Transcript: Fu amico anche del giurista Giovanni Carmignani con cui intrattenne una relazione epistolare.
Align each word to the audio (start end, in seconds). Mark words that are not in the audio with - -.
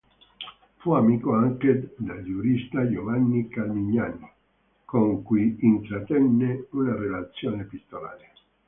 Fu 0.77 0.93
amico 0.93 1.33
anche 1.35 1.93
del 1.95 2.23
giurista 2.23 2.89
Giovanni 2.89 3.47
Carmignani 3.47 4.27
con 4.83 5.21
cui 5.21 5.55
intrattenne 5.59 6.65
una 6.71 6.95
relazione 6.95 7.61
epistolare. 7.61 8.31